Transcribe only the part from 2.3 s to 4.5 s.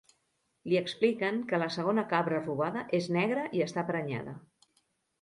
robada és negra i està prenyada.